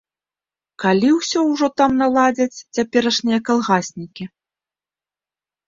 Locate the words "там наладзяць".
1.83-2.63